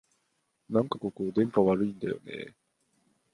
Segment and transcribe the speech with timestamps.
[0.67, 2.53] なんかここ、電波悪いんだよねえ